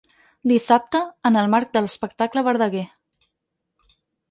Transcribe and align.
Dissabte, 0.51 1.01
en 1.31 1.37
el 1.43 1.51
marc 1.55 1.77
de 1.77 1.85
l’espectacle 1.85 2.45
Verdaguer. 2.49 2.85